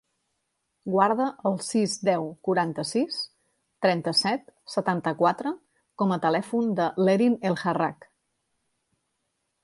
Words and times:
Guarda 0.91 1.25
el 1.49 1.57
sis, 1.65 1.91
deu, 2.07 2.23
quaranta-sis, 2.47 3.19
trenta-set, 3.85 4.49
setanta-quatre 4.75 5.51
com 6.03 6.15
a 6.15 6.17
telèfon 6.23 6.71
de 6.81 6.87
l'Erin 7.03 7.37
El 7.51 7.59
Harrak. 7.65 8.09